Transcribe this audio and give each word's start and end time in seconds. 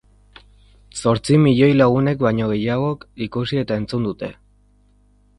Zortzi 0.99 1.35
milioi 1.43 1.67
lagunek 1.81 2.23
baino 2.23 2.47
gehiagok 2.51 3.05
ikusi 3.25 3.59
eta 3.65 3.77
entzun 3.83 4.07
dute. 4.09 4.31